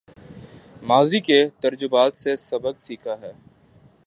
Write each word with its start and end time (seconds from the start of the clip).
ماضی 0.83 1.19
کے 1.19 1.37
تجربات 1.59 2.17
سے 2.17 2.35
سبق 2.35 2.79
سیکھا 2.79 3.15
ہے 3.21 3.31